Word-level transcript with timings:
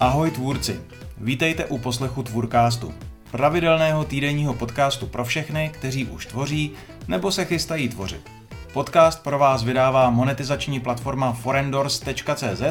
Ahoj 0.00 0.30
tvůrci, 0.30 0.80
vítejte 1.18 1.64
u 1.64 1.78
poslechu 1.78 2.22
Tvůrkástu, 2.22 2.94
pravidelného 3.30 4.04
týdenního 4.04 4.54
podcastu 4.54 5.06
pro 5.06 5.24
všechny, 5.24 5.70
kteří 5.74 6.06
už 6.06 6.26
tvoří 6.26 6.72
nebo 7.08 7.32
se 7.32 7.44
chystají 7.44 7.88
tvořit. 7.88 8.30
Podcast 8.72 9.22
pro 9.22 9.38
vás 9.38 9.64
vydává 9.64 10.10
monetizační 10.10 10.80
platforma 10.80 11.32
forendors.cz, 11.32 12.62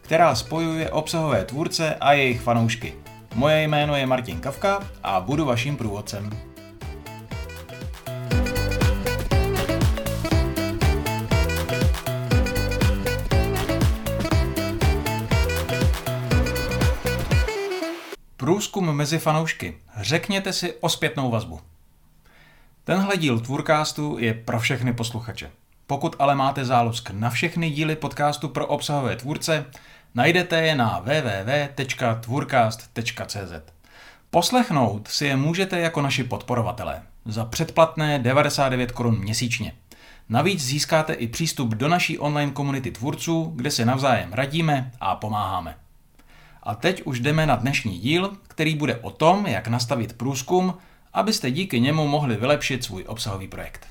která 0.00 0.34
spojuje 0.34 0.90
obsahové 0.90 1.44
tvůrce 1.44 1.94
a 1.94 2.12
jejich 2.12 2.40
fanoušky. 2.40 2.94
Moje 3.34 3.62
jméno 3.62 3.96
je 3.96 4.06
Martin 4.06 4.40
Kavka 4.40 4.80
a 5.02 5.20
budu 5.20 5.44
vaším 5.44 5.76
průvodcem. 5.76 6.30
Průzkum 18.60 18.96
mezi 18.96 19.18
fanoušky. 19.18 19.78
Řekněte 20.00 20.52
si 20.52 20.74
o 20.80 20.88
zpětnou 20.88 21.30
vazbu. 21.30 21.60
Tenhle 22.84 23.16
díl 23.16 23.40
Tvůrkástu 23.40 24.16
je 24.18 24.34
pro 24.34 24.60
všechny 24.60 24.92
posluchače. 24.92 25.50
Pokud 25.86 26.16
ale 26.18 26.34
máte 26.34 26.64
zálusk 26.64 27.10
na 27.10 27.30
všechny 27.30 27.70
díly 27.70 27.96
podcastu 27.96 28.48
pro 28.48 28.66
obsahové 28.66 29.16
tvůrce, 29.16 29.66
najdete 30.14 30.62
je 30.62 30.74
na 30.74 30.98
www.tvůrcast.cz. 30.98 33.72
Poslechnout 34.30 35.08
si 35.08 35.26
je 35.26 35.36
můžete 35.36 35.80
jako 35.80 36.02
naši 36.02 36.24
podporovatelé 36.24 37.02
za 37.24 37.44
předplatné 37.44 38.18
99 38.18 38.92
korun 38.92 39.18
měsíčně. 39.18 39.72
Navíc 40.28 40.64
získáte 40.64 41.12
i 41.12 41.28
přístup 41.28 41.74
do 41.74 41.88
naší 41.88 42.18
online 42.18 42.52
komunity 42.52 42.90
tvůrců, 42.90 43.52
kde 43.56 43.70
se 43.70 43.84
navzájem 43.84 44.32
radíme 44.32 44.90
a 45.00 45.16
pomáháme. 45.16 45.79
A 46.70 46.74
teď 46.74 47.02
už 47.02 47.20
jdeme 47.20 47.46
na 47.46 47.56
dnešní 47.56 47.98
díl, 47.98 48.30
který 48.48 48.74
bude 48.74 48.96
o 48.96 49.10
tom, 49.10 49.46
jak 49.46 49.68
nastavit 49.68 50.12
průzkum, 50.12 50.74
abyste 51.12 51.50
díky 51.50 51.80
němu 51.80 52.08
mohli 52.08 52.36
vylepšit 52.36 52.84
svůj 52.84 53.04
obsahový 53.06 53.48
projekt. 53.48 53.86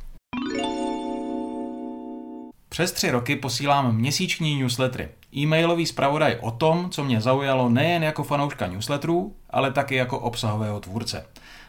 Přes 2.70 2.92
tři 2.92 3.12
roky 3.12 3.36
posílám 3.36 3.96
měsíční 3.96 4.62
newslettery, 4.62 5.10
e-mailový 5.36 5.86
zpravodaj 5.86 6.38
o 6.42 6.52
tom, 6.52 6.90
co 6.90 7.04
mě 7.04 7.22
zaujalo 7.22 7.70
nejen 7.70 8.04
jako 8.04 8.24
fanouška 8.24 8.68
newsletterů, 8.68 9.36
ale 9.50 9.72
taky 9.72 9.96
jako 9.96 10.20
obsahového 10.20 10.80
tvůrce. 10.80 11.26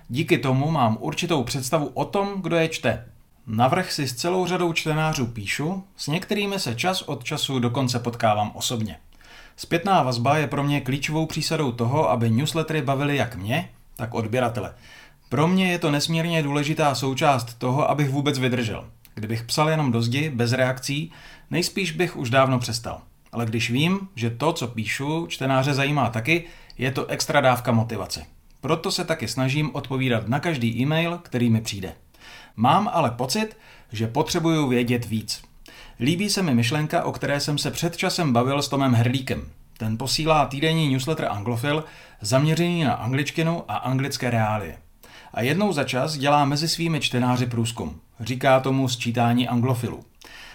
Díky 0.08 0.38
tomu 0.38 0.70
mám 0.70 0.96
určitou 1.00 1.44
představu 1.44 1.90
o 1.94 2.04
tom, 2.04 2.42
kdo 2.42 2.56
je 2.56 2.68
čte. 2.68 3.06
Navrh 3.46 3.92
si 3.92 4.08
s 4.08 4.14
celou 4.14 4.46
řadou 4.46 4.72
čtenářů 4.72 5.26
píšu, 5.26 5.84
s 5.96 6.06
některými 6.06 6.58
se 6.58 6.74
čas 6.74 7.02
od 7.02 7.24
času 7.24 7.58
dokonce 7.58 7.98
potkávám 7.98 8.52
osobně. 8.54 8.98
Zpětná 9.60 10.02
vazba 10.02 10.38
je 10.38 10.46
pro 10.46 10.62
mě 10.62 10.80
klíčovou 10.80 11.26
přísadou 11.26 11.72
toho, 11.72 12.10
aby 12.10 12.30
newslettery 12.30 12.82
bavily 12.82 13.16
jak 13.16 13.36
mě, 13.36 13.68
tak 13.96 14.14
odběratele. 14.14 14.74
Pro 15.28 15.48
mě 15.48 15.72
je 15.72 15.78
to 15.78 15.90
nesmírně 15.90 16.42
důležitá 16.42 16.94
součást 16.94 17.54
toho, 17.58 17.90
abych 17.90 18.10
vůbec 18.10 18.38
vydržel. 18.38 18.86
Kdybych 19.14 19.42
psal 19.42 19.70
jenom 19.70 19.92
do 19.92 20.02
zdi, 20.02 20.30
bez 20.30 20.52
reakcí, 20.52 21.12
nejspíš 21.50 21.92
bych 21.92 22.16
už 22.16 22.30
dávno 22.30 22.58
přestal. 22.58 23.02
Ale 23.32 23.46
když 23.46 23.70
vím, 23.70 24.08
že 24.14 24.30
to, 24.30 24.52
co 24.52 24.68
píšu, 24.68 25.26
čtenáře 25.26 25.74
zajímá 25.74 26.10
taky, 26.10 26.44
je 26.78 26.90
to 26.90 27.06
extra 27.06 27.40
dávka 27.40 27.72
motivace. 27.72 28.26
Proto 28.60 28.90
se 28.90 29.04
taky 29.04 29.28
snažím 29.28 29.70
odpovídat 29.74 30.28
na 30.28 30.40
každý 30.40 30.82
e-mail, 30.82 31.18
který 31.22 31.50
mi 31.50 31.60
přijde. 31.60 31.92
Mám 32.56 32.90
ale 32.92 33.10
pocit, 33.10 33.56
že 33.92 34.06
potřebuju 34.06 34.68
vědět 34.68 35.06
víc. 35.06 35.49
Líbí 36.02 36.30
se 36.30 36.42
mi 36.42 36.54
myšlenka, 36.54 37.04
o 37.04 37.12
které 37.12 37.40
jsem 37.40 37.58
se 37.58 37.70
před 37.70 37.96
časem 37.96 38.32
bavil 38.32 38.62
s 38.62 38.68
Tomem 38.68 38.94
Herlíkem. 38.94 39.42
Ten 39.78 39.98
posílá 39.98 40.46
týdenní 40.46 40.88
newsletter 40.88 41.26
Anglofil, 41.30 41.84
zaměřený 42.20 42.84
na 42.84 42.92
angličtinu 42.92 43.64
a 43.68 43.76
anglické 43.76 44.30
reálie. 44.30 44.78
A 45.34 45.42
jednou 45.42 45.72
za 45.72 45.84
čas 45.84 46.16
dělá 46.16 46.44
mezi 46.44 46.68
svými 46.68 47.00
čtenáři 47.00 47.46
průzkum. 47.46 48.00
Říká 48.20 48.60
tomu 48.60 48.88
sčítání 48.88 49.48
anglofilů. 49.48 50.00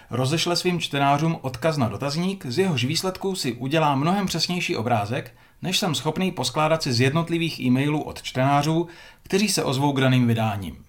Rozešle 0.10 0.56
svým 0.56 0.80
čtenářům 0.80 1.38
odkaz 1.42 1.78
na 1.78 1.90
dotazník, 1.90 2.46
z 2.46 2.58
jehož 2.58 2.86
výsledku 2.86 3.36
si 3.36 3.54
udělá 3.54 3.96
mnohem 3.96 4.26
přesnější 4.26 4.76
obrázek, 4.76 5.34
než 5.62 5.80
jsem 5.80 5.96
schopný 5.96 6.32
poskládat 6.32 6.84
si 6.84 6.94
z 6.94 7.00
jednotlivých 7.00 7.60
e-mailů 7.60 8.02
od 8.02 8.22
čtenářů, 8.22 8.88
kteří 9.24 9.50
se 9.50 9.64
ozvou 9.64 9.92
k 9.92 10.02
daným 10.02 10.28
vydáním. 10.28 10.85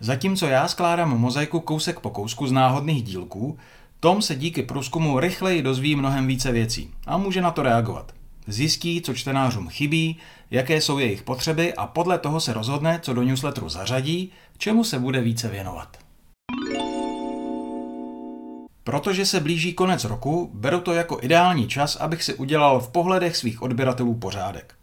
Zatímco 0.00 0.46
já 0.46 0.68
skládám 0.68 1.18
mozaiku 1.18 1.60
kousek 1.60 2.00
po 2.00 2.10
kousku 2.10 2.46
z 2.46 2.52
náhodných 2.52 3.02
dílků, 3.02 3.58
Tom 4.00 4.22
se 4.22 4.36
díky 4.36 4.62
průzkumu 4.62 5.20
rychleji 5.20 5.62
dozví 5.62 5.96
mnohem 5.96 6.26
více 6.26 6.52
věcí 6.52 6.90
a 7.06 7.18
může 7.18 7.42
na 7.42 7.50
to 7.50 7.62
reagovat. 7.62 8.12
Zjistí, 8.46 9.02
co 9.02 9.14
čtenářům 9.14 9.68
chybí, 9.68 10.16
jaké 10.50 10.80
jsou 10.80 10.98
jejich 10.98 11.22
potřeby 11.22 11.74
a 11.74 11.86
podle 11.86 12.18
toho 12.18 12.40
se 12.40 12.52
rozhodne, 12.52 13.00
co 13.02 13.14
do 13.14 13.22
newsletteru 13.22 13.68
zařadí, 13.68 14.32
čemu 14.58 14.84
se 14.84 14.98
bude 14.98 15.20
více 15.20 15.48
věnovat. 15.48 15.96
Protože 18.84 19.26
se 19.26 19.40
blíží 19.40 19.74
konec 19.74 20.04
roku, 20.04 20.50
beru 20.54 20.80
to 20.80 20.92
jako 20.92 21.18
ideální 21.22 21.68
čas, 21.68 21.96
abych 21.96 22.22
si 22.22 22.34
udělal 22.34 22.80
v 22.80 22.88
pohledech 22.88 23.36
svých 23.36 23.62
odběratelů 23.62 24.14
pořádek. 24.14 24.74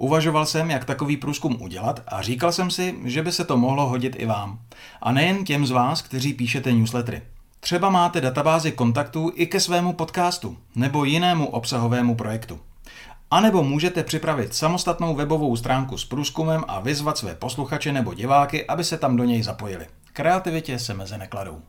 Uvažoval 0.00 0.46
jsem, 0.46 0.70
jak 0.70 0.84
takový 0.84 1.16
průzkum 1.16 1.62
udělat 1.62 2.02
a 2.08 2.22
říkal 2.22 2.52
jsem 2.52 2.70
si, 2.70 2.94
že 3.04 3.22
by 3.22 3.32
se 3.32 3.44
to 3.44 3.56
mohlo 3.56 3.88
hodit 3.88 4.16
i 4.18 4.26
vám. 4.26 4.58
A 5.02 5.12
nejen 5.12 5.44
těm 5.44 5.66
z 5.66 5.70
vás, 5.70 6.02
kteří 6.02 6.32
píšete 6.32 6.72
newslettery. 6.72 7.22
Třeba 7.60 7.90
máte 7.90 8.20
databázi 8.20 8.72
kontaktů 8.72 9.32
i 9.34 9.46
ke 9.46 9.60
svému 9.60 9.92
podcastu 9.92 10.56
nebo 10.74 11.04
jinému 11.04 11.46
obsahovému 11.46 12.14
projektu. 12.14 12.60
A 13.30 13.40
nebo 13.40 13.62
můžete 13.62 14.04
připravit 14.04 14.54
samostatnou 14.54 15.14
webovou 15.14 15.56
stránku 15.56 15.98
s 15.98 16.04
průzkumem 16.04 16.64
a 16.68 16.80
vyzvat 16.80 17.18
své 17.18 17.34
posluchače 17.34 17.92
nebo 17.92 18.14
diváky, 18.14 18.66
aby 18.66 18.84
se 18.84 18.98
tam 18.98 19.16
do 19.16 19.24
něj 19.24 19.42
zapojili. 19.42 19.86
Kreativitě 20.12 20.78
se 20.78 20.94
meze 20.94 21.18
nekladou. 21.18 21.60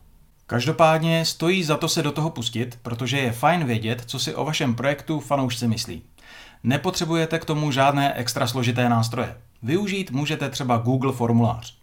Každopádně 0.46 1.24
stojí 1.24 1.64
za 1.64 1.76
to 1.76 1.88
se 1.88 2.02
do 2.02 2.12
toho 2.12 2.30
pustit, 2.30 2.78
protože 2.82 3.18
je 3.18 3.32
fajn 3.32 3.64
vědět, 3.64 4.02
co 4.06 4.18
si 4.18 4.34
o 4.34 4.44
vašem 4.44 4.74
projektu 4.74 5.20
fanoušci 5.20 5.68
myslí. 5.68 6.02
Nepotřebujete 6.64 7.38
k 7.38 7.44
tomu 7.44 7.70
žádné 7.70 8.14
extra 8.14 8.46
složité 8.46 8.88
nástroje. 8.88 9.36
Využít 9.62 10.10
můžete 10.10 10.50
třeba 10.50 10.76
Google 10.76 11.12
formulář. 11.12 11.76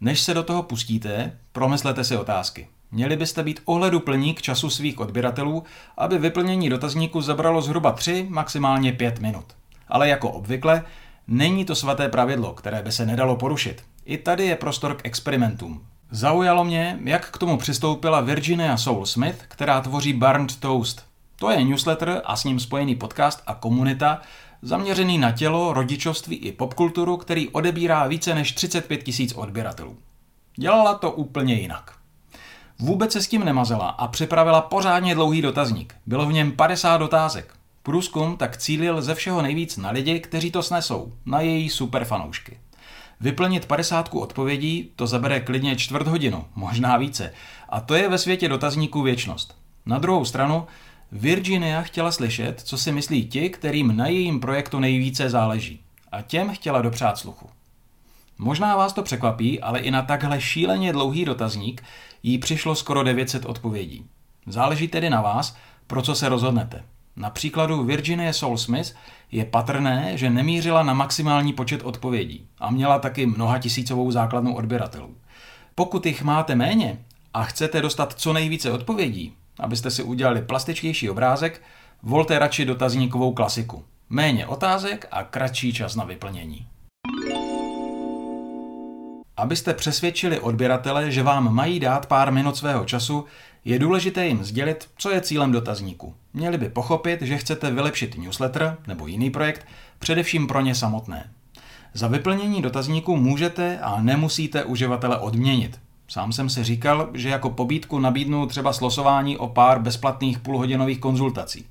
Než 0.00 0.20
se 0.20 0.34
do 0.34 0.42
toho 0.42 0.62
pustíte, 0.62 1.38
promyslete 1.52 2.04
si 2.04 2.16
otázky. 2.16 2.68
Měli 2.90 3.16
byste 3.16 3.42
být 3.42 3.60
ohleduplní 3.64 4.34
k 4.34 4.42
času 4.42 4.70
svých 4.70 5.00
odběratelů, 5.00 5.62
aby 5.96 6.18
vyplnění 6.18 6.70
dotazníku 6.70 7.20
zabralo 7.20 7.62
zhruba 7.62 7.92
3, 7.92 8.26
maximálně 8.28 8.92
5 8.92 9.20
minut. 9.20 9.44
Ale 9.88 10.08
jako 10.08 10.30
obvykle, 10.30 10.84
není 11.28 11.64
to 11.64 11.74
svaté 11.74 12.08
pravidlo, 12.08 12.54
které 12.54 12.82
by 12.82 12.92
se 12.92 13.06
nedalo 13.06 13.36
porušit. 13.36 13.82
I 14.04 14.18
tady 14.18 14.46
je 14.46 14.56
prostor 14.56 14.94
k 14.94 15.06
experimentům. 15.06 15.86
Zaujalo 16.10 16.64
mě, 16.64 16.98
jak 17.04 17.30
k 17.30 17.38
tomu 17.38 17.58
přistoupila 17.58 18.20
Virginia 18.20 18.76
Soul 18.76 19.06
Smith, 19.06 19.44
která 19.48 19.80
tvoří 19.80 20.12
Burned 20.12 20.56
Toast. 20.56 21.11
To 21.42 21.50
je 21.50 21.64
newsletter 21.64 22.22
a 22.24 22.36
s 22.36 22.44
ním 22.44 22.60
spojený 22.60 22.94
podcast 22.94 23.42
a 23.46 23.54
komunita, 23.54 24.20
zaměřený 24.62 25.18
na 25.18 25.32
tělo, 25.32 25.72
rodičovství 25.72 26.36
i 26.36 26.52
popkulturu, 26.52 27.16
který 27.16 27.48
odebírá 27.48 28.06
více 28.06 28.34
než 28.34 28.52
35 28.52 29.02
tisíc 29.02 29.32
odběratelů. 29.32 29.96
Dělala 30.56 30.94
to 30.94 31.10
úplně 31.10 31.54
jinak. 31.54 31.92
Vůbec 32.78 33.12
se 33.12 33.22
s 33.22 33.28
tím 33.28 33.44
nemazela 33.44 33.88
a 33.88 34.08
připravila 34.08 34.60
pořádně 34.60 35.14
dlouhý 35.14 35.42
dotazník. 35.42 35.94
Bylo 36.06 36.26
v 36.26 36.32
něm 36.32 36.52
50 36.52 36.96
dotázek. 36.96 37.54
Průzkum 37.82 38.36
tak 38.36 38.56
cílil 38.56 39.02
ze 39.02 39.14
všeho 39.14 39.42
nejvíc 39.42 39.76
na 39.76 39.90
lidi, 39.90 40.20
kteří 40.20 40.50
to 40.50 40.62
snesou, 40.62 41.12
na 41.26 41.40
její 41.40 41.70
superfanoušky. 41.70 42.58
Vyplnit 43.20 43.66
50 43.66 44.08
odpovědí 44.12 44.90
to 44.96 45.06
zabere 45.06 45.40
klidně 45.40 45.76
čtvrt 45.76 46.06
hodinu, 46.06 46.44
možná 46.54 46.96
více. 46.96 47.32
A 47.68 47.80
to 47.80 47.94
je 47.94 48.08
ve 48.08 48.18
světě 48.18 48.48
dotazníků 48.48 49.02
věčnost. 49.02 49.56
Na 49.86 49.98
druhou 49.98 50.24
stranu, 50.24 50.66
Virginia 51.14 51.82
chtěla 51.82 52.12
slyšet, 52.12 52.60
co 52.60 52.78
si 52.78 52.92
myslí 52.92 53.24
ti, 53.24 53.50
kterým 53.50 53.96
na 53.96 54.06
jejím 54.06 54.40
projektu 54.40 54.80
nejvíce 54.80 55.30
záleží. 55.30 55.80
A 56.12 56.22
těm 56.22 56.54
chtěla 56.54 56.82
dopřát 56.82 57.18
sluchu. 57.18 57.50
Možná 58.38 58.76
vás 58.76 58.92
to 58.92 59.02
překvapí, 59.02 59.60
ale 59.60 59.78
i 59.78 59.90
na 59.90 60.02
takhle 60.02 60.40
šíleně 60.40 60.92
dlouhý 60.92 61.24
dotazník 61.24 61.82
jí 62.22 62.38
přišlo 62.38 62.74
skoro 62.74 63.02
900 63.02 63.44
odpovědí. 63.44 64.06
Záleží 64.46 64.88
tedy 64.88 65.10
na 65.10 65.20
vás, 65.20 65.56
pro 65.86 66.02
co 66.02 66.14
se 66.14 66.28
rozhodnete. 66.28 66.84
Na 67.16 67.30
příkladu 67.30 67.84
Virginie 67.84 68.32
Soul 68.32 68.58
Smith 68.58 68.94
je 69.32 69.44
patrné, 69.44 70.12
že 70.14 70.30
nemířila 70.30 70.82
na 70.82 70.94
maximální 70.94 71.52
počet 71.52 71.82
odpovědí 71.82 72.46
a 72.58 72.70
měla 72.70 72.98
taky 72.98 73.26
mnoha 73.26 73.58
tisícovou 73.58 74.10
základnu 74.10 74.56
odběratelů. 74.56 75.14
Pokud 75.74 76.06
jich 76.06 76.22
máte 76.22 76.54
méně 76.54 76.98
a 77.34 77.44
chcete 77.44 77.82
dostat 77.82 78.14
co 78.14 78.32
nejvíce 78.32 78.72
odpovědí, 78.72 79.32
abyste 79.62 79.90
si 79.90 80.02
udělali 80.02 80.42
plastičtější 80.42 81.10
obrázek, 81.10 81.62
volte 82.02 82.38
radši 82.38 82.64
dotazníkovou 82.64 83.32
klasiku. 83.32 83.84
Méně 84.10 84.46
otázek 84.46 85.08
a 85.10 85.22
kratší 85.22 85.72
čas 85.72 85.96
na 85.96 86.04
vyplnění. 86.04 86.66
Abyste 89.36 89.74
přesvědčili 89.74 90.40
odběratele, 90.40 91.10
že 91.10 91.22
vám 91.22 91.54
mají 91.54 91.80
dát 91.80 92.06
pár 92.06 92.32
minut 92.32 92.56
svého 92.56 92.84
času, 92.84 93.24
je 93.64 93.78
důležité 93.78 94.26
jim 94.26 94.44
sdělit, 94.44 94.88
co 94.96 95.10
je 95.10 95.20
cílem 95.20 95.52
dotazníku. 95.52 96.14
Měli 96.34 96.58
by 96.58 96.68
pochopit, 96.68 97.22
že 97.22 97.38
chcete 97.38 97.70
vylepšit 97.70 98.18
newsletter 98.18 98.76
nebo 98.86 99.06
jiný 99.06 99.30
projekt, 99.30 99.66
především 99.98 100.46
pro 100.46 100.60
ně 100.60 100.74
samotné. 100.74 101.30
Za 101.94 102.08
vyplnění 102.08 102.62
dotazníku 102.62 103.16
můžete 103.16 103.78
a 103.78 104.00
nemusíte 104.00 104.64
uživatele 104.64 105.18
odměnit. 105.18 105.80
Sám 106.12 106.32
jsem 106.32 106.48
si 106.48 106.64
říkal, 106.64 107.10
že 107.14 107.28
jako 107.28 107.50
pobídku 107.50 107.98
nabídnu 107.98 108.46
třeba 108.46 108.72
slosování 108.72 109.36
o 109.36 109.48
pár 109.48 109.80
bezplatných 109.80 110.38
půlhodinových 110.38 110.98
konzultací. 110.98 111.66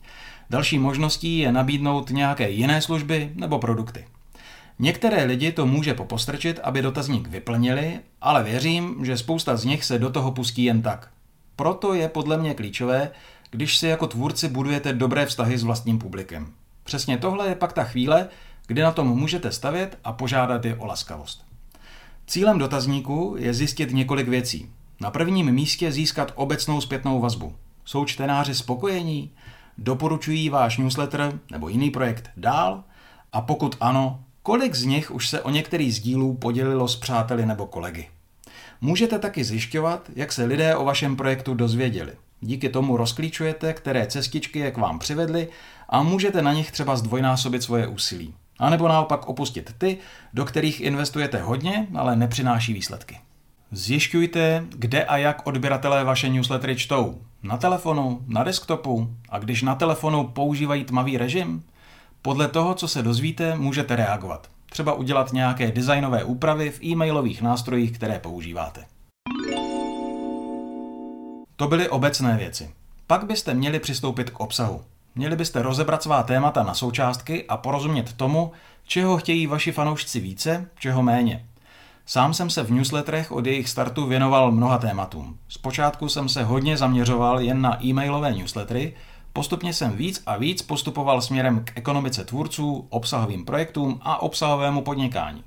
Další 0.49 0.79
možností 0.79 1.37
je 1.37 1.51
nabídnout 1.51 2.09
nějaké 2.09 2.49
jiné 2.49 2.81
služby 2.81 3.31
nebo 3.35 3.59
produkty. 3.59 4.07
Některé 4.79 5.23
lidi 5.23 5.51
to 5.51 5.65
může 5.65 5.93
popostrčit, 5.93 6.59
aby 6.63 6.81
dotazník 6.81 7.27
vyplnili, 7.27 7.99
ale 8.21 8.43
věřím, 8.43 9.05
že 9.05 9.17
spousta 9.17 9.55
z 9.55 9.65
nich 9.65 9.85
se 9.85 9.99
do 9.99 10.09
toho 10.09 10.31
pustí 10.31 10.63
jen 10.63 10.81
tak. 10.81 11.09
Proto 11.55 11.93
je 11.93 12.09
podle 12.09 12.37
mě 12.37 12.53
klíčové, 12.53 13.11
když 13.51 13.77
si 13.77 13.87
jako 13.87 14.07
tvůrci 14.07 14.49
budujete 14.49 14.93
dobré 14.93 15.25
vztahy 15.25 15.57
s 15.57 15.63
vlastním 15.63 15.99
publikem. 15.99 16.53
Přesně 16.83 17.17
tohle 17.17 17.47
je 17.47 17.55
pak 17.55 17.73
ta 17.73 17.83
chvíle, 17.83 18.27
kdy 18.67 18.81
na 18.81 18.91
tom 18.91 19.07
můžete 19.07 19.51
stavět 19.51 19.97
a 20.03 20.13
požádat 20.13 20.65
je 20.65 20.75
o 20.75 20.85
laskavost. 20.85 21.50
Cílem 22.31 22.59
dotazníku 22.59 23.35
je 23.39 23.53
zjistit 23.53 23.91
několik 23.93 24.27
věcí. 24.27 24.69
Na 25.01 25.11
prvním 25.11 25.51
místě 25.51 25.91
získat 25.91 26.31
obecnou 26.35 26.81
zpětnou 26.81 27.19
vazbu. 27.19 27.55
Jsou 27.85 28.05
čtenáři 28.05 28.55
spokojení? 28.55 29.31
Doporučují 29.77 30.49
váš 30.49 30.77
newsletter 30.77 31.39
nebo 31.51 31.69
jiný 31.69 31.91
projekt 31.91 32.29
dál? 32.37 32.83
A 33.33 33.41
pokud 33.41 33.77
ano, 33.79 34.23
kolik 34.43 34.75
z 34.75 34.85
nich 34.85 35.11
už 35.11 35.29
se 35.29 35.41
o 35.41 35.49
některý 35.49 35.91
z 35.91 35.99
dílů 35.99 36.33
podělilo 36.37 36.87
s 36.87 36.95
přáteli 36.95 37.45
nebo 37.45 37.65
kolegy? 37.65 38.09
Můžete 38.81 39.19
taky 39.19 39.43
zjišťovat, 39.43 40.09
jak 40.15 40.31
se 40.31 40.45
lidé 40.45 40.75
o 40.75 40.85
vašem 40.85 41.15
projektu 41.15 41.53
dozvěděli. 41.53 42.13
Díky 42.41 42.69
tomu 42.69 42.97
rozklíčujete, 42.97 43.73
které 43.73 44.07
cestičky 44.07 44.59
je 44.59 44.71
k 44.71 44.77
vám 44.77 44.99
přivedly 44.99 45.47
a 45.89 46.03
můžete 46.03 46.41
na 46.41 46.53
nich 46.53 46.71
třeba 46.71 46.95
zdvojnásobit 46.95 47.63
svoje 47.63 47.87
úsilí. 47.87 48.33
A 48.61 48.69
nebo 48.69 48.87
naopak 48.87 49.27
opustit 49.27 49.75
ty, 49.77 49.97
do 50.33 50.45
kterých 50.45 50.81
investujete 50.81 51.41
hodně, 51.41 51.87
ale 51.95 52.15
nepřináší 52.15 52.73
výsledky. 52.73 53.19
Zjišťujte, 53.71 54.63
kde 54.69 55.05
a 55.05 55.17
jak 55.17 55.47
odběratelé 55.47 56.03
vaše 56.03 56.29
newslettery 56.29 56.75
čtou. 56.75 57.21
Na 57.43 57.57
telefonu, 57.57 58.21
na 58.27 58.43
desktopu 58.43 59.15
a 59.29 59.39
když 59.39 59.61
na 59.61 59.75
telefonu 59.75 60.27
používají 60.27 60.83
tmavý 60.83 61.17
režim, 61.17 61.63
podle 62.21 62.47
toho, 62.47 62.73
co 62.73 62.87
se 62.87 63.03
dozvíte, 63.03 63.55
můžete 63.55 63.95
reagovat. 63.95 64.47
Třeba 64.69 64.93
udělat 64.93 65.33
nějaké 65.33 65.71
designové 65.71 66.23
úpravy 66.23 66.69
v 66.69 66.83
e-mailových 66.83 67.41
nástrojích, 67.41 67.91
které 67.91 68.19
používáte. 68.19 68.85
To 71.55 71.67
byly 71.67 71.89
obecné 71.89 72.37
věci. 72.37 72.73
Pak 73.07 73.25
byste 73.25 73.53
měli 73.53 73.79
přistoupit 73.79 74.29
k 74.29 74.39
obsahu. 74.39 74.81
Měli 75.15 75.35
byste 75.35 75.61
rozebrat 75.61 76.03
svá 76.03 76.23
témata 76.23 76.63
na 76.63 76.73
součástky 76.73 77.47
a 77.47 77.57
porozumět 77.57 78.13
tomu, 78.13 78.51
čeho 78.87 79.17
chtějí 79.17 79.47
vaši 79.47 79.71
fanoušci 79.71 80.19
více, 80.19 80.69
čeho 80.79 81.03
méně. 81.03 81.45
Sám 82.05 82.33
jsem 82.33 82.49
se 82.49 82.63
v 82.63 82.71
newsletterech 82.71 83.31
od 83.31 83.45
jejich 83.45 83.69
startu 83.69 84.05
věnoval 84.05 84.51
mnoha 84.51 84.77
tématům. 84.77 85.37
Zpočátku 85.47 86.09
jsem 86.09 86.29
se 86.29 86.43
hodně 86.43 86.77
zaměřoval 86.77 87.39
jen 87.39 87.61
na 87.61 87.85
e-mailové 87.85 88.33
newslettery, 88.33 88.93
postupně 89.33 89.73
jsem 89.73 89.91
víc 89.91 90.23
a 90.25 90.37
víc 90.37 90.61
postupoval 90.61 91.21
směrem 91.21 91.63
k 91.63 91.71
ekonomice 91.75 92.25
tvůrců, 92.25 92.87
obsahovým 92.89 93.45
projektům 93.45 93.99
a 94.01 94.21
obsahovému 94.21 94.81
podnikání. 94.81 95.43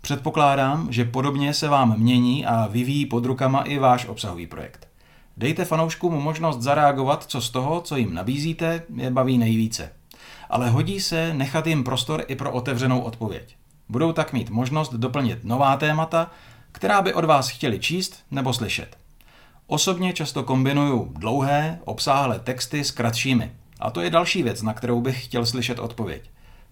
Předpokládám, 0.00 0.92
že 0.92 1.04
podobně 1.04 1.54
se 1.54 1.68
vám 1.68 1.98
mění 1.98 2.46
a 2.46 2.66
vyvíjí 2.66 3.06
pod 3.06 3.24
rukama 3.24 3.62
i 3.62 3.78
váš 3.78 4.06
obsahový 4.06 4.46
projekt. 4.46 4.87
Dejte 5.38 5.64
fanouškům 5.64 6.14
možnost 6.14 6.60
zareagovat, 6.60 7.24
co 7.24 7.40
z 7.40 7.50
toho, 7.50 7.80
co 7.80 7.96
jim 7.96 8.14
nabízíte, 8.14 8.82
je 8.96 9.10
baví 9.10 9.38
nejvíce. 9.38 9.92
Ale 10.50 10.70
hodí 10.70 11.00
se 11.00 11.34
nechat 11.34 11.66
jim 11.66 11.84
prostor 11.84 12.24
i 12.28 12.36
pro 12.36 12.52
otevřenou 12.52 13.00
odpověď. 13.00 13.56
Budou 13.88 14.12
tak 14.12 14.32
mít 14.32 14.50
možnost 14.50 14.94
doplnit 14.94 15.44
nová 15.44 15.76
témata, 15.76 16.30
která 16.72 17.02
by 17.02 17.14
od 17.14 17.24
vás 17.24 17.48
chtěli 17.48 17.78
číst 17.78 18.24
nebo 18.30 18.52
slyšet. 18.52 18.96
Osobně 19.66 20.12
často 20.12 20.42
kombinuju 20.42 21.12
dlouhé, 21.18 21.78
obsáhlé 21.84 22.38
texty 22.38 22.84
s 22.84 22.90
kratšími. 22.90 23.52
A 23.80 23.90
to 23.90 24.00
je 24.00 24.10
další 24.10 24.42
věc, 24.42 24.62
na 24.62 24.72
kterou 24.72 25.00
bych 25.00 25.24
chtěl 25.24 25.46
slyšet 25.46 25.78
odpověď. 25.78 26.30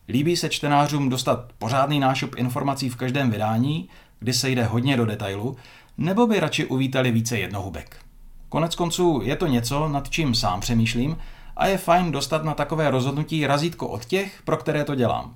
Líbí 0.08 0.36
se 0.36 0.48
čtenářům 0.48 1.08
dostat 1.08 1.52
pořádný 1.58 2.00
nášup 2.00 2.34
informací 2.36 2.88
v 2.88 2.96
každém 2.96 3.30
vydání, 3.30 3.88
kdy 4.20 4.32
se 4.32 4.50
jde 4.50 4.64
hodně 4.64 4.96
do 4.96 5.06
detailu, 5.06 5.56
nebo 5.98 6.26
by 6.26 6.40
radši 6.40 6.64
uvítali 6.66 7.10
více 7.10 7.38
jednohubek. 7.38 8.05
Konec 8.48 8.74
konců 8.74 9.20
je 9.24 9.36
to 9.36 9.46
něco, 9.46 9.88
nad 9.88 10.10
čím 10.10 10.34
sám 10.34 10.60
přemýšlím 10.60 11.18
a 11.56 11.66
je 11.66 11.78
fajn 11.78 12.12
dostat 12.12 12.44
na 12.44 12.54
takové 12.54 12.90
rozhodnutí 12.90 13.46
razítko 13.46 13.88
od 13.88 14.04
těch, 14.04 14.42
pro 14.44 14.56
které 14.56 14.84
to 14.84 14.94
dělám. 14.94 15.34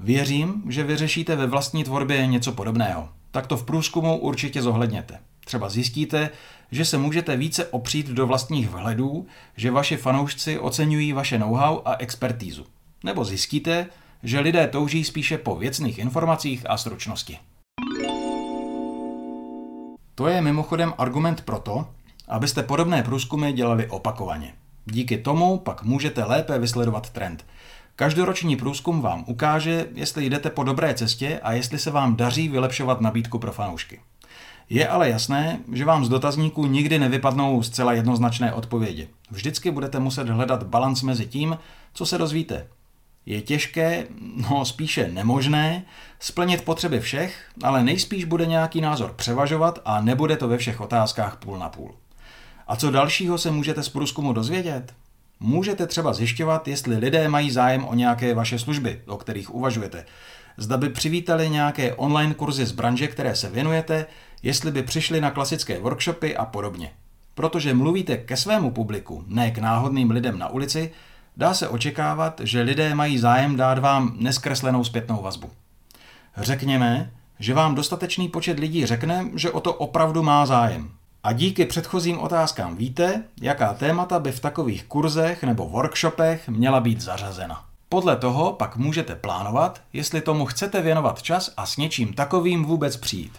Věřím, 0.00 0.62
že 0.68 0.84
vyřešíte 0.84 1.36
ve 1.36 1.46
vlastní 1.46 1.84
tvorbě 1.84 2.26
něco 2.26 2.52
podobného. 2.52 3.08
Tak 3.30 3.46
to 3.46 3.56
v 3.56 3.64
průzkumu 3.64 4.18
určitě 4.18 4.62
zohledněte. 4.62 5.18
Třeba 5.44 5.68
zjistíte, 5.68 6.30
že 6.70 6.84
se 6.84 6.98
můžete 6.98 7.36
více 7.36 7.66
opřít 7.66 8.06
do 8.06 8.26
vlastních 8.26 8.68
vhledů, 8.68 9.26
že 9.56 9.70
vaši 9.70 9.96
fanoušci 9.96 10.58
oceňují 10.58 11.12
vaše 11.12 11.38
know-how 11.38 11.80
a 11.84 11.96
expertízu. 11.98 12.66
Nebo 13.04 13.24
zjistíte, 13.24 13.86
že 14.22 14.40
lidé 14.40 14.68
touží 14.68 15.04
spíše 15.04 15.38
po 15.38 15.56
věcných 15.56 15.98
informacích 15.98 16.70
a 16.70 16.76
stručnosti. 16.76 17.38
To 20.14 20.26
je 20.26 20.40
mimochodem 20.40 20.94
argument 20.98 21.40
proto, 21.40 21.86
abyste 22.28 22.62
podobné 22.62 23.02
průzkumy 23.02 23.52
dělali 23.52 23.86
opakovaně. 23.88 24.52
Díky 24.86 25.18
tomu 25.18 25.58
pak 25.58 25.82
můžete 25.82 26.24
lépe 26.24 26.58
vysledovat 26.58 27.10
trend. 27.10 27.44
Každoroční 27.96 28.56
průzkum 28.56 29.00
vám 29.00 29.24
ukáže, 29.26 29.86
jestli 29.94 30.26
jdete 30.26 30.50
po 30.50 30.64
dobré 30.64 30.94
cestě 30.94 31.40
a 31.42 31.52
jestli 31.52 31.78
se 31.78 31.90
vám 31.90 32.16
daří 32.16 32.48
vylepšovat 32.48 33.00
nabídku 33.00 33.38
pro 33.38 33.52
fanoušky. 33.52 34.00
Je 34.70 34.88
ale 34.88 35.10
jasné, 35.10 35.60
že 35.72 35.84
vám 35.84 36.04
z 36.04 36.08
dotazníků 36.08 36.66
nikdy 36.66 36.98
nevypadnou 36.98 37.62
zcela 37.62 37.92
jednoznačné 37.92 38.52
odpovědi. 38.52 39.08
Vždycky 39.30 39.70
budete 39.70 39.98
muset 40.00 40.28
hledat 40.28 40.62
balans 40.62 41.02
mezi 41.02 41.26
tím, 41.26 41.58
co 41.94 42.06
se 42.06 42.18
dozvíte. 42.18 42.66
Je 43.26 43.40
těžké, 43.40 44.06
no 44.50 44.64
spíše 44.64 45.08
nemožné, 45.08 45.84
splnit 46.20 46.64
potřeby 46.64 47.00
všech, 47.00 47.48
ale 47.62 47.84
nejspíš 47.84 48.24
bude 48.24 48.46
nějaký 48.46 48.80
názor 48.80 49.12
převažovat 49.16 49.78
a 49.84 50.00
nebude 50.00 50.36
to 50.36 50.48
ve 50.48 50.58
všech 50.58 50.80
otázkách 50.80 51.36
půl 51.36 51.58
na 51.58 51.68
půl. 51.68 51.94
A 52.66 52.76
co 52.76 52.90
dalšího 52.90 53.38
se 53.38 53.50
můžete 53.50 53.82
z 53.82 53.88
průzkumu 53.88 54.32
dozvědět? 54.32 54.94
Můžete 55.40 55.86
třeba 55.86 56.12
zjišťovat, 56.12 56.68
jestli 56.68 56.96
lidé 56.96 57.28
mají 57.28 57.50
zájem 57.50 57.84
o 57.84 57.94
nějaké 57.94 58.34
vaše 58.34 58.58
služby, 58.58 59.00
o 59.06 59.16
kterých 59.16 59.54
uvažujete. 59.54 60.04
Zda 60.56 60.76
by 60.76 60.88
přivítali 60.88 61.50
nějaké 61.50 61.94
online 61.94 62.34
kurzy 62.34 62.66
z 62.66 62.72
branže, 62.72 63.08
které 63.08 63.36
se 63.36 63.50
věnujete, 63.50 64.06
jestli 64.42 64.70
by 64.72 64.82
přišli 64.82 65.20
na 65.20 65.30
klasické 65.30 65.78
workshopy 65.78 66.36
a 66.36 66.44
podobně. 66.44 66.90
Protože 67.34 67.74
mluvíte 67.74 68.16
ke 68.16 68.36
svému 68.36 68.70
publiku, 68.70 69.24
ne 69.26 69.50
k 69.50 69.58
náhodným 69.58 70.10
lidem 70.10 70.38
na 70.38 70.48
ulici, 70.48 70.90
dá 71.36 71.54
se 71.54 71.68
očekávat, 71.68 72.40
že 72.44 72.62
lidé 72.62 72.94
mají 72.94 73.18
zájem 73.18 73.56
dát 73.56 73.78
vám 73.78 74.16
neskreslenou 74.18 74.84
zpětnou 74.84 75.22
vazbu. 75.22 75.50
Řekněme, 76.36 77.10
že 77.38 77.54
vám 77.54 77.74
dostatečný 77.74 78.28
počet 78.28 78.58
lidí 78.58 78.86
řekne, 78.86 79.30
že 79.34 79.50
o 79.50 79.60
to 79.60 79.74
opravdu 79.74 80.22
má 80.22 80.46
zájem. 80.46 80.90
A 81.24 81.32
díky 81.32 81.66
předchozím 81.66 82.18
otázkám 82.18 82.76
víte, 82.76 83.22
jaká 83.40 83.74
témata 83.74 84.18
by 84.18 84.32
v 84.32 84.40
takových 84.40 84.84
kurzech 84.84 85.42
nebo 85.42 85.68
workshopech 85.68 86.48
měla 86.48 86.80
být 86.80 87.00
zařazena. 87.00 87.64
Podle 87.88 88.16
toho 88.16 88.52
pak 88.52 88.76
můžete 88.76 89.14
plánovat, 89.14 89.80
jestli 89.92 90.20
tomu 90.20 90.46
chcete 90.46 90.82
věnovat 90.82 91.22
čas 91.22 91.54
a 91.56 91.66
s 91.66 91.76
něčím 91.76 92.12
takovým 92.12 92.64
vůbec 92.64 92.96
přijít. 92.96 93.32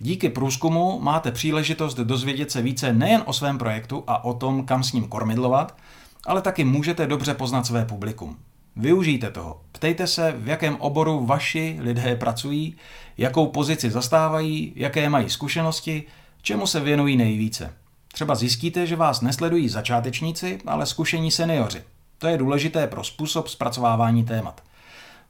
Díky 0.00 0.28
průzkumu 0.28 1.00
máte 1.00 1.32
příležitost 1.32 1.94
dozvědět 1.94 2.50
se 2.50 2.62
více 2.62 2.92
nejen 2.92 3.22
o 3.26 3.32
svém 3.32 3.58
projektu 3.58 4.04
a 4.06 4.24
o 4.24 4.34
tom, 4.34 4.66
kam 4.66 4.82
s 4.82 4.92
ním 4.92 5.08
kormidlovat, 5.08 5.76
ale 6.26 6.42
taky 6.42 6.64
můžete 6.64 7.06
dobře 7.06 7.34
poznat 7.34 7.66
své 7.66 7.84
publikum. 7.84 8.36
Využijte 8.78 9.30
toho. 9.30 9.60
Ptejte 9.72 10.06
se, 10.06 10.34
v 10.38 10.48
jakém 10.48 10.76
oboru 10.76 11.26
vaši 11.26 11.76
lidé 11.80 12.16
pracují, 12.16 12.76
jakou 13.18 13.46
pozici 13.46 13.90
zastávají, 13.90 14.72
jaké 14.76 15.08
mají 15.08 15.30
zkušenosti, 15.30 16.02
čemu 16.42 16.66
se 16.66 16.80
věnují 16.80 17.16
nejvíce. 17.16 17.74
Třeba 18.12 18.34
zjistíte, 18.34 18.86
že 18.86 18.96
vás 18.96 19.20
nesledují 19.20 19.68
začátečníci, 19.68 20.58
ale 20.66 20.86
zkušení 20.86 21.30
seniori. 21.30 21.82
To 22.18 22.28
je 22.28 22.38
důležité 22.38 22.86
pro 22.86 23.04
způsob 23.04 23.48
zpracovávání 23.48 24.24
témat. 24.24 24.62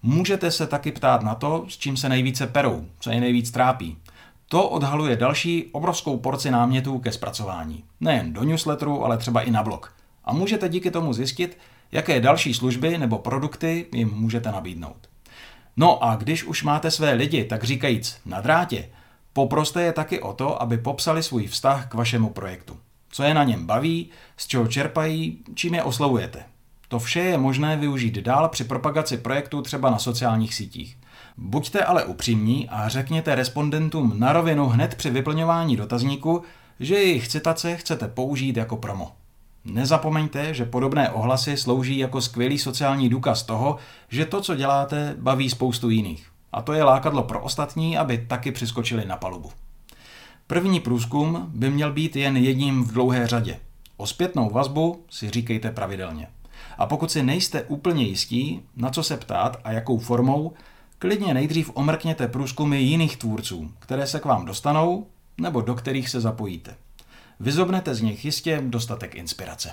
Můžete 0.02 0.50
se 0.50 0.66
taky 0.66 0.92
ptát 0.92 1.22
na 1.22 1.34
to, 1.34 1.64
s 1.68 1.76
čím 1.76 1.96
se 1.96 2.08
nejvíce 2.08 2.46
perou, 2.46 2.86
co 3.00 3.10
je 3.10 3.20
nejvíc 3.20 3.50
trápí. 3.50 3.96
To 4.48 4.68
odhaluje 4.68 5.16
další 5.16 5.64
obrovskou 5.72 6.18
porci 6.18 6.50
námětů 6.50 6.98
ke 6.98 7.12
zpracování. 7.12 7.84
Nejen 8.00 8.32
do 8.32 8.44
newsletteru, 8.44 9.04
ale 9.04 9.18
třeba 9.18 9.40
i 9.40 9.50
na 9.50 9.62
blog. 9.62 9.94
A 10.24 10.32
můžete 10.32 10.68
díky 10.68 10.90
tomu 10.90 11.12
zjistit, 11.12 11.58
jaké 11.92 12.20
další 12.20 12.54
služby 12.54 12.98
nebo 12.98 13.18
produkty 13.18 13.86
jim 13.92 14.10
můžete 14.14 14.52
nabídnout. 14.52 15.08
No 15.76 16.04
a 16.04 16.16
když 16.16 16.44
už 16.44 16.62
máte 16.62 16.90
své 16.90 17.12
lidi, 17.12 17.44
tak 17.44 17.64
říkajíc 17.64 18.20
na 18.26 18.40
drátě, 18.40 18.88
poproste 19.32 19.82
je 19.82 19.92
taky 19.92 20.20
o 20.20 20.32
to, 20.32 20.62
aby 20.62 20.78
popsali 20.78 21.22
svůj 21.22 21.46
vztah 21.46 21.88
k 21.88 21.94
vašemu 21.94 22.30
projektu. 22.30 22.76
Co 23.10 23.22
je 23.22 23.34
na 23.34 23.44
něm 23.44 23.66
baví, 23.66 24.10
z 24.36 24.46
čeho 24.46 24.66
čerpají, 24.66 25.38
čím 25.54 25.74
je 25.74 25.82
oslovujete. 25.82 26.44
To 26.88 26.98
vše 26.98 27.20
je 27.20 27.38
možné 27.38 27.76
využít 27.76 28.14
dál 28.14 28.48
při 28.48 28.64
propagaci 28.64 29.16
projektu 29.16 29.62
třeba 29.62 29.90
na 29.90 29.98
sociálních 29.98 30.54
sítích. 30.54 30.98
Buďte 31.36 31.84
ale 31.84 32.04
upřímní 32.04 32.68
a 32.68 32.88
řekněte 32.88 33.34
respondentům 33.34 34.20
na 34.20 34.32
rovinu 34.32 34.66
hned 34.66 34.94
při 34.94 35.10
vyplňování 35.10 35.76
dotazníku, 35.76 36.42
že 36.80 36.94
jejich 36.94 37.28
citace 37.28 37.76
chcete 37.76 38.08
použít 38.08 38.56
jako 38.56 38.76
promo. 38.76 39.12
Nezapomeňte, 39.68 40.54
že 40.54 40.64
podobné 40.64 41.10
ohlasy 41.10 41.56
slouží 41.56 41.98
jako 41.98 42.20
skvělý 42.20 42.58
sociální 42.58 43.08
důkaz 43.08 43.42
toho, 43.42 43.76
že 44.08 44.24
to, 44.24 44.40
co 44.40 44.54
děláte, 44.54 45.16
baví 45.18 45.50
spoustu 45.50 45.90
jiných. 45.90 46.26
A 46.52 46.62
to 46.62 46.72
je 46.72 46.84
lákadlo 46.84 47.22
pro 47.22 47.40
ostatní, 47.40 47.98
aby 47.98 48.18
taky 48.28 48.52
přiskočili 48.52 49.04
na 49.04 49.16
palubu. 49.16 49.50
První 50.46 50.80
průzkum 50.80 51.50
by 51.54 51.70
měl 51.70 51.92
být 51.92 52.16
jen 52.16 52.36
jedním 52.36 52.84
v 52.84 52.92
dlouhé 52.92 53.26
řadě. 53.26 53.58
O 53.96 54.06
zpětnou 54.06 54.50
vazbu 54.50 55.04
si 55.10 55.30
říkejte 55.30 55.70
pravidelně. 55.70 56.26
A 56.78 56.86
pokud 56.86 57.10
si 57.10 57.22
nejste 57.22 57.62
úplně 57.62 58.04
jistí, 58.04 58.62
na 58.76 58.90
co 58.90 59.02
se 59.02 59.16
ptát 59.16 59.56
a 59.64 59.72
jakou 59.72 59.98
formou, 59.98 60.52
klidně 60.98 61.34
nejdřív 61.34 61.70
omrkněte 61.74 62.28
průzkumy 62.28 62.80
jiných 62.80 63.16
tvůrců, 63.16 63.70
které 63.78 64.06
se 64.06 64.20
k 64.20 64.24
vám 64.24 64.44
dostanou 64.44 65.06
nebo 65.38 65.60
do 65.60 65.74
kterých 65.74 66.08
se 66.08 66.20
zapojíte. 66.20 66.74
Vyzobnete 67.40 67.94
z 67.94 68.02
nich 68.02 68.24
jistě 68.24 68.60
dostatek 68.64 69.14
inspirace. 69.14 69.70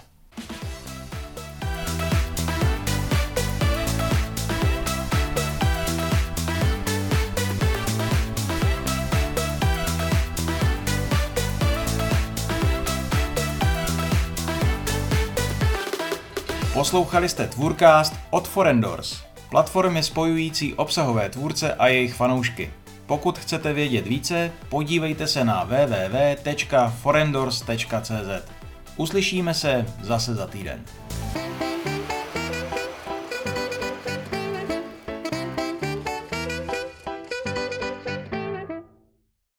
Poslouchali 16.73 17.29
jste 17.29 17.47
Tvůrcast 17.47 18.13
od 18.29 18.47
Forendors, 18.47 19.21
platformy 19.49 20.03
spojující 20.03 20.73
obsahové 20.73 21.29
tvůrce 21.29 21.73
a 21.73 21.87
jejich 21.87 22.13
fanoušky. 22.13 22.71
Pokud 23.05 23.39
chcete 23.39 23.73
vědět 23.73 24.07
více, 24.07 24.51
podívejte 24.69 25.27
se 25.27 25.43
na 25.43 25.63
www.forendors.cz. 25.63 28.51
Uslyšíme 28.97 29.53
se 29.53 29.85
zase 30.01 30.35
za 30.35 30.47
týden. 30.47 30.83